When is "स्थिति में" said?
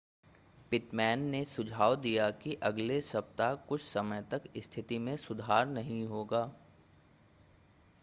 4.57-5.15